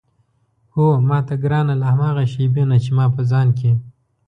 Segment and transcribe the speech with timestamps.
[0.73, 3.71] هو ماته ګرانه له هماغه شېبې نه چې ما په ځان کې.